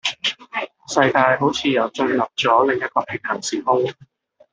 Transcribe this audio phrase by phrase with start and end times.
[0.87, 3.83] 世界好似又進入左另一個平行時空